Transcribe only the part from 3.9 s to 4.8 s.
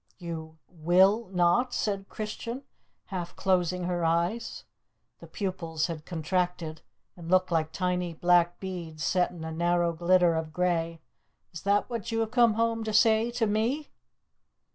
eyes.